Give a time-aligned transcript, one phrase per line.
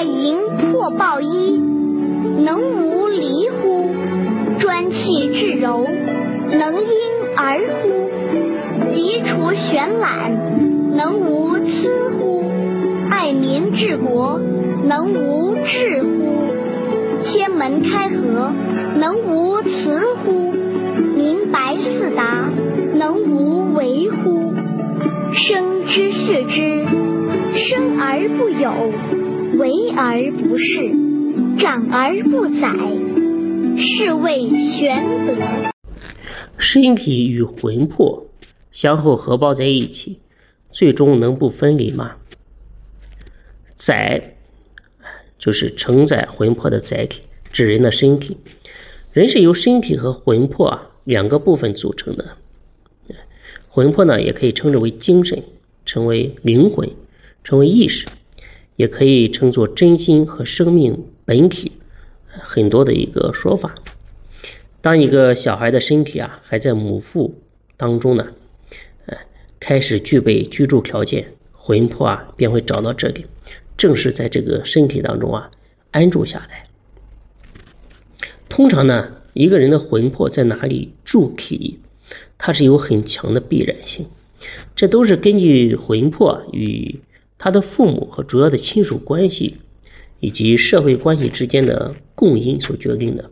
[0.00, 1.60] 爱迎破暴衣，
[2.38, 3.90] 能无离乎？
[4.58, 5.86] 专气致柔，
[6.50, 6.96] 能因
[7.36, 8.08] 而乎？
[8.94, 12.42] 涤除玄览，能无疵乎？
[13.10, 14.40] 爱民治国，
[14.86, 16.54] 能无智乎？
[17.22, 18.50] 天门开合，
[18.96, 20.50] 能无雌乎？
[21.14, 22.48] 明白四达，
[22.94, 24.54] 能无为乎？
[25.34, 26.86] 生之视之，
[27.54, 28.70] 生而不有，
[29.60, 32.66] 为而不恃，长而不宰，
[33.76, 35.34] 是谓玄德。
[36.56, 38.26] 身体与魂魄
[38.70, 40.20] 相互合抱在一起，
[40.70, 42.12] 最终能不分离吗？
[43.76, 44.36] 载，
[45.38, 48.38] 就是承载魂魄的载体，指人的身体。
[49.12, 52.38] 人是由身体和魂魄啊两个部分组成的。
[53.68, 55.44] 魂魄呢，也可以称之为精神，
[55.84, 56.88] 称为灵魂，
[57.44, 58.08] 称为意识，
[58.80, 61.72] 也可以称作真心和生命本体，
[62.30, 63.74] 很多的一个说法。
[64.80, 67.38] 当一个小孩的身体啊还在母腹
[67.76, 68.26] 当中呢，
[69.04, 69.14] 呃，
[69.58, 73.26] 开始具备居住条件，魂魄啊便会找到这里，
[73.76, 75.50] 正是在这个身体当中啊
[75.90, 76.64] 安住下来。
[78.48, 81.80] 通常呢，一个人的魂魄在哪里住体？
[82.38, 84.06] 它是有很强的必然性，
[84.74, 86.98] 这都是根据魂魄与
[87.40, 89.56] 他的父母和主要的亲属关系
[90.20, 93.30] 以及社会关系之间的共因所决定的。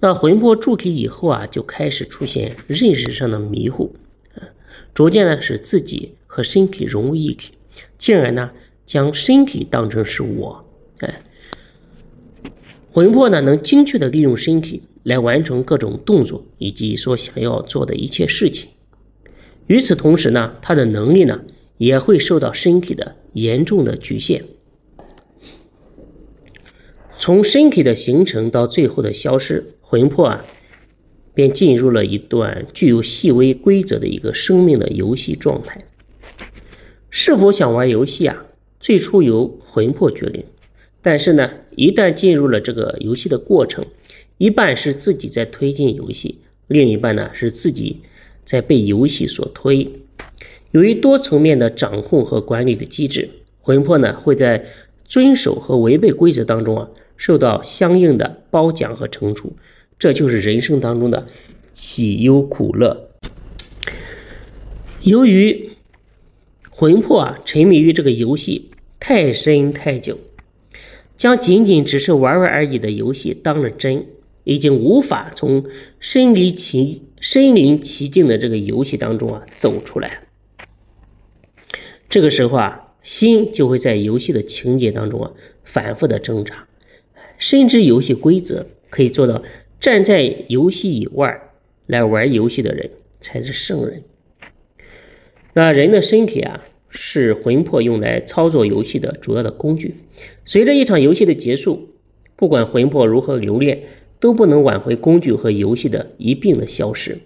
[0.00, 3.94] 那魂魄筑体以后啊，就开始出现认识上的迷糊，
[4.92, 7.52] 逐渐呢使自己和身体融为一体，
[7.96, 8.50] 进而呢
[8.84, 10.64] 将身体当成是我。
[10.98, 11.22] 哎，
[12.92, 14.82] 魂魄呢能精确的利用身体。
[15.04, 18.70] 来完成各种动作以及所想要做的一切事情。
[19.66, 21.42] 与此同时呢，他的能力呢
[21.78, 24.44] 也会受到身体的严重的局限。
[27.18, 30.44] 从身体的形成到最后的消失，魂魄啊
[31.32, 35.84] 便进入了一段具有细微规则的一个生命的游戏状态。
[37.10, 38.46] 是否想玩游戏啊？
[38.80, 40.44] 最初由魂魄决定，
[41.00, 43.84] 但是呢，一旦进入了这个游戏的过程。
[44.36, 48.00] 一半是自己在推进游戏，另一半呢是自己
[48.44, 49.88] 在被游戏所推。
[50.74, 53.30] 由于多层面的掌控和管理的机制，
[53.60, 54.64] 魂魄呢会在
[55.04, 59.54] 遵守和违背规则当中啊受到相应的褒奖和惩处。
[59.96, 61.28] 这就是人生当中的
[61.76, 63.08] 喜忧苦乐。
[65.02, 65.70] 由于
[66.70, 70.18] 魂魄啊沉迷于这个游戏太深太久，
[71.16, 74.04] 将仅仅只是玩玩而已的游戏当了真。
[74.42, 75.64] 已经无法从
[76.00, 80.24] 身临其身临其境的这个游戏当中啊走出来。
[82.14, 85.32] 这个时候啊，心就会在游戏的情节当中啊
[85.64, 86.68] 反复的挣扎。
[87.38, 89.42] 深知游戏规则，可以做到
[89.80, 91.36] 站在游戏以外
[91.86, 92.88] 来玩游戏的人
[93.18, 94.04] 才是圣人。
[95.54, 99.96] 那人的身体啊，是魂魄用来操作游戏的主要的工具。
[100.44, 101.88] 随着一场游戏的结束，
[102.36, 103.82] 不管魂魄如何留恋。
[104.20, 107.18] 都不能挽回工具和游戏的一并的消失，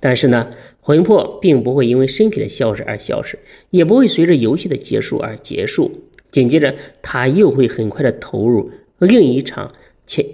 [0.00, 0.50] 但是呢，
[0.80, 3.38] 魂魄并不会因为身体的消失而消失，
[3.70, 6.08] 也不会随着游戏的结束而结束。
[6.30, 9.70] 紧接着，他又会很快的投入另一场
[10.06, 10.24] 前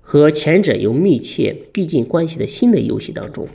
[0.00, 3.48] 和前者有密切递进关系的新的游戏当中。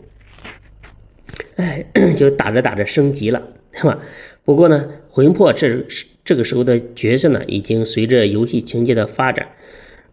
[1.55, 1.85] 哎，
[2.15, 3.41] 就打着打着升级了，
[3.71, 3.99] 对吧？
[4.43, 5.85] 不过呢，魂魄这
[6.23, 9.47] 这个时候的角色呢，已经随着游戏情节的发展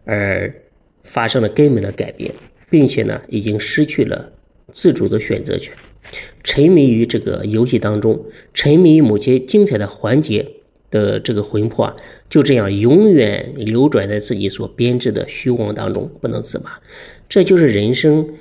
[0.05, 0.53] 而。
[1.03, 2.31] 发生了根本的改变，
[2.69, 4.31] 并且呢，已经失去了
[4.71, 5.73] 自主的选择权，
[6.43, 10.45] 沉迷于这个游戏当中，沉迷于某些精彩的环节
[10.89, 11.95] 的这个魂魄啊，
[12.29, 16.81] 就这样永远流转在自己所编织的虚妄当中，不能自拔。
[17.27, 18.33] 这就是人生、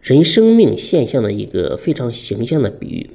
[0.00, 3.10] 人生命现象的一个非常形象的比喻。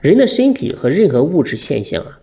[0.00, 2.20] 人的身体和任何物质现象啊，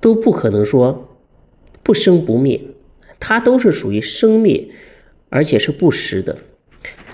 [0.00, 1.16] 都不可能说
[1.82, 2.60] 不生不灭。
[3.20, 4.68] 它都是属于生灭，
[5.28, 6.38] 而且是不实的。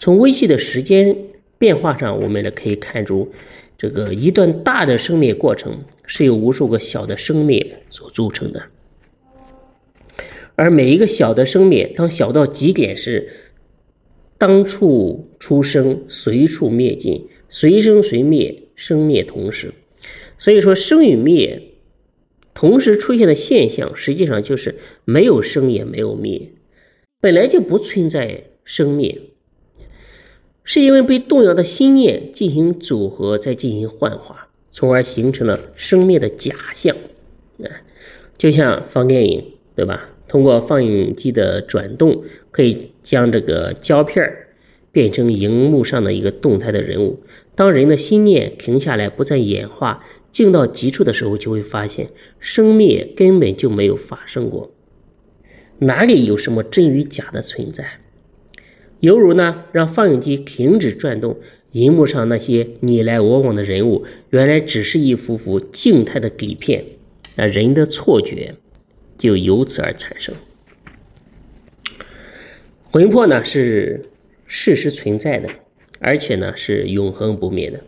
[0.04, 1.16] 从微细的时间
[1.56, 3.32] 变化上，我们呢可以看出，
[3.78, 8.64] 这个一段大的生灭过程是由无数个小的生灭所组成的。
[10.56, 13.26] 而每一个小的生灭，当小到极点时，
[14.36, 19.72] 当处出生，随处灭尽，随生随灭，生灭同时。
[20.36, 21.62] 所以说，生与灭。
[22.52, 26.50] 同时出现的现象，实际上就是没有生也没有灭，
[27.22, 29.18] 本来就不存在生灭，
[30.64, 36.96] 是因为被动摇的心念进行组合，再进行幻化，从而形成了生灭的假象。
[37.58, 37.68] 啊，
[38.36, 39.44] 就像放电影，
[39.76, 40.08] 对吧？
[40.26, 44.28] 通过放映机的转动，可以将这个胶片
[44.90, 47.20] 变成荧幕上的一个动态的人物。
[47.54, 50.02] 当人的心念停下来，不再演化，
[50.32, 52.08] 静到极处的时候，就会发现
[52.40, 54.72] 生灭根本就没有发生过，
[55.80, 58.00] 哪里有什么真与假的存在？
[59.04, 61.36] 犹如呢，让放映机停止转动，
[61.72, 66.82] 荧幕上那些你来我往的人物，原来只是一幅幅静态的底片，
[67.36, 68.54] 那人的错觉
[69.18, 70.34] 就由此而产生。
[72.90, 74.00] 魂魄呢是
[74.46, 75.50] 事实存在的，
[75.98, 77.82] 而且呢是永恒不灭的，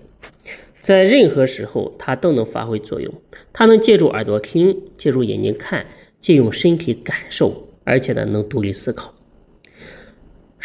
[0.80, 3.10] 在任何时候它都能发挥作用。
[3.54, 5.86] 它能借助耳朵听，借助眼睛看，
[6.20, 9.15] 借用身体感受，而且呢能独立思考。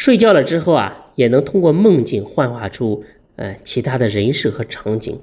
[0.01, 3.03] 睡觉了之后啊，也能通过梦境幻化出
[3.35, 5.19] 呃其他的人事和场景。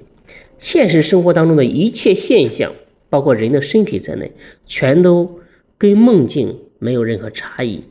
[0.57, 2.73] 现实生活当中的一切现象，
[3.09, 4.31] 包括人的身体在内，
[4.65, 5.41] 全都
[5.77, 7.83] 跟梦境没有任何差异，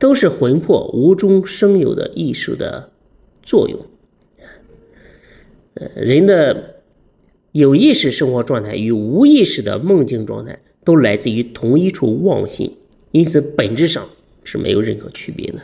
[0.00, 2.90] 都是魂魄无中生有的艺术的
[3.44, 3.78] 作用。
[5.74, 6.80] 呃，人的
[7.52, 12.76] 有意识生活状态与无意识的梦境状态，都来自于同一处妄心，
[13.12, 14.08] 因此本质上
[14.42, 15.60] 是没有任何区别的。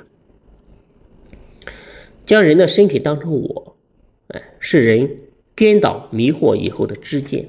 [2.28, 3.76] 将人的身体当成我，
[4.26, 5.08] 哎，是人
[5.56, 7.48] 颠倒迷惑以后的知见。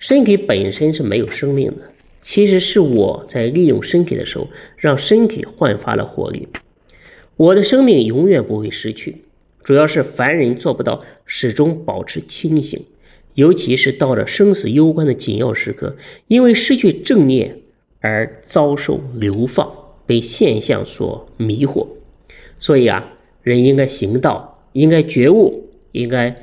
[0.00, 6.48] 身体本身是没有生命的，其实是我在利用身体的时候，让身体焕发了活力。
[7.36, 9.22] 我的生命永远不会失去，
[9.62, 12.84] 主要是凡人做不到始终保持清醒，
[13.34, 15.96] 尤其是到了生死攸关的紧要时刻，
[16.26, 17.60] 因为失去正念
[18.00, 19.72] 而遭受流放，
[20.04, 21.86] 被现象所迷惑。
[22.58, 23.14] 所以啊。
[23.42, 26.34] 人应该行道，应该觉悟，应该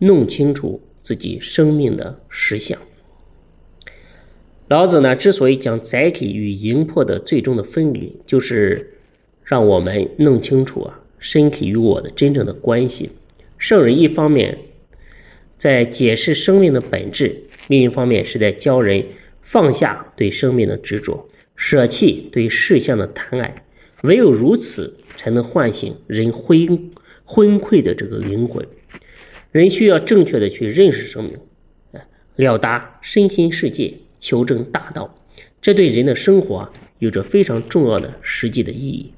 [0.00, 2.78] 弄清楚自己生命的实相。
[4.68, 8.98] 老子呢，之所以讲载体与营魄的最终的分离，就是
[9.42, 13.10] 让我们弄清楚啊，身体与我的真正的关系。
[13.56, 14.58] 圣人一方面
[15.56, 19.02] 在解释生命的本质，另一方面是在教人
[19.40, 21.26] 放下对生命的执着，
[21.56, 23.64] 舍弃对事相的贪爱。
[24.02, 24.97] 唯有如此。
[25.18, 26.90] 才能唤醒人昏
[27.26, 28.66] 昏聩的这个灵魂。
[29.52, 31.36] 人需要正确的去认识生命，
[32.36, 35.14] 了达身心世界，求证大道，
[35.60, 36.70] 这对人的生活
[37.00, 39.12] 有着非常重要的实际的意义。